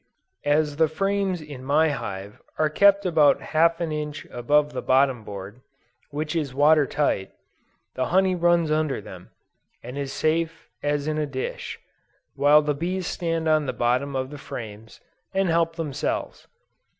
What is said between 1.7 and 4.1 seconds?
hive are kept about half an